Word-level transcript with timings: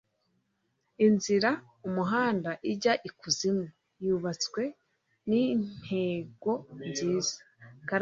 inzira 1.07 1.49
(umuhanda) 1.87 2.49
ijya 2.71 2.93
ikuzimu 3.09 3.65
yubatswe 4.05 4.61
nintego 5.29 6.53
nziza. 6.89 7.35